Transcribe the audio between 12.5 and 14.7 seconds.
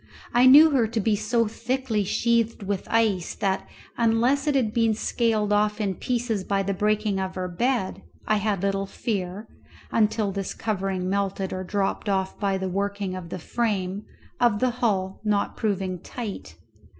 the working of the frame) of